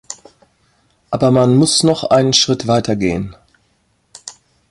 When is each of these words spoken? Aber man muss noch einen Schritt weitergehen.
Aber 1.11 1.29
man 1.29 1.55
muss 1.57 1.83
noch 1.83 2.05
einen 2.05 2.33
Schritt 2.33 2.65
weitergehen. 2.65 3.35